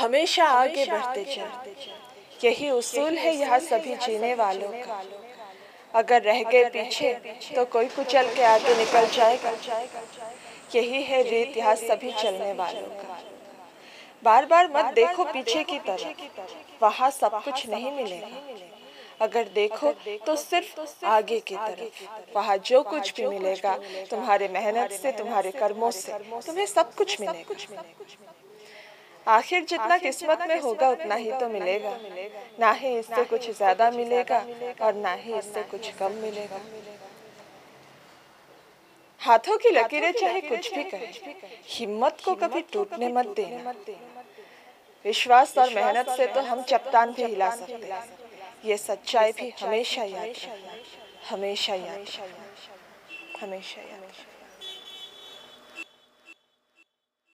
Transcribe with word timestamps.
हमेशा 0.00 0.44
आगे 0.48 0.84
बढ़ते 0.86 1.24
चल। 1.26 1.50
यही 2.44 2.70
उसूल 2.70 3.16
है 3.18 3.34
यहाँ 3.36 3.58
सभी 3.60 3.94
जीने 3.96 4.34
वालों 4.34 4.68
का। 4.78 5.02
अगर 5.94 6.22
रह 6.22 6.42
गए 6.42 6.64
पीछे 6.70 7.12
तो 7.54 7.64
कोई 7.66 7.88
कुचल 7.88 8.34
के 8.34 8.42
आगे 8.44 8.76
निकल 8.76 9.06
जाएगा। 9.16 9.52
यही 10.74 11.02
है 11.02 11.22
रीत 11.22 11.56
यहाँ 11.56 11.74
सभी 11.76 12.12
चलने 12.12 12.52
वालों 12.52 12.88
का। 12.98 13.20
बार 14.22 14.46
बार 14.46 14.68
मत 14.68 14.94
देखो 14.94 15.24
पीछे 15.24 15.62
की 15.64 15.78
तरफ़। 15.78 16.82
वहाँ 16.82 17.10
सब 17.10 17.40
कुछ 17.44 17.68
नहीं 17.68 17.92
मिलेगा। 17.92 18.28
अगर 19.20 19.48
देखो 19.54 19.92
तो 20.26 20.36
सिर्फ़ 20.36 21.06
आगे 21.06 21.38
की 21.40 21.56
तरफ़। 21.56 22.36
वहाँ 22.36 22.56
जो 22.66 22.82
कुछ 22.82 23.12
भी 23.16 23.26
मिलेगा 23.28 23.76
तुम्हारे 24.10 24.48
मेहनत 24.48 24.92
से 24.92 25.12
तुम्हारे 25.12 25.50
कर्मों 25.52 25.90
से 25.92 26.18
तुम्हें 26.46 26.66
सब 26.66 26.94
कुछ 26.94 27.20
मिलेगा। 27.20 27.82
आखिर 29.26 29.64
जितना 29.64 29.96
किस्मत 29.98 30.38
में 30.48 30.60
होगा 30.60 30.88
उतना 30.90 31.14
ही 31.14 31.32
तो 31.32 31.48
मिलेगा। 31.48 31.96
ना 32.60 32.70
ही 32.72 32.96
इससे 32.98 33.24
कुछ 33.24 33.50
ज़्यादा 33.50 33.90
मिलेगा 33.90 34.44
और 34.82 34.94
ना 34.96 35.12
ही 35.14 35.34
इससे 35.34 35.62
कुछ 35.62 35.90
कम 35.94 36.12
मिलेगा। 36.22 36.60
हाथों 39.20 39.56
की 39.58 39.70
लकीरें 39.70 40.12
चाहे 40.12 40.40
कुछ 40.40 40.72
भी 40.74 40.84
कहे 40.84 41.34
हिम्मत 41.68 42.22
को 42.24 42.34
कभी 42.36 42.60
टूटने 42.72 43.12
मत 43.12 43.26
देना। 43.36 43.74
विश्वास 45.04 45.56
और 45.58 45.74
मेहनत 45.74 46.08
से 46.16 46.26
तो 46.26 46.40
हम 46.42 46.62
चट्टान 46.64 47.12
भी 47.12 47.24
हिला 47.24 47.50
सकते 47.56 47.86
हैं। 47.86 48.02
ये 48.64 48.76
सच्चाई 48.78 49.32
भी 49.32 49.52
हमेशा 49.60 50.02
याद 50.04 50.34
हमेशा 51.30 51.74
याद 51.76 52.06
हमेशा 53.40 53.80
याद 53.82 54.39